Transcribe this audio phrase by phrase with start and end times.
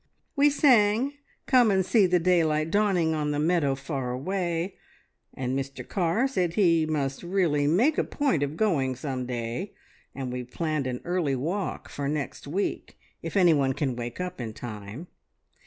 [0.35, 1.13] We sang
[1.45, 4.75] `Come and see the daylight dawning, on the meadow far away,'
[5.35, 9.75] and Mr Carr said he must really make a point of going some day,
[10.15, 14.41] and we've planned an early walk for next week, if any one can wake up
[14.41, 15.05] in time.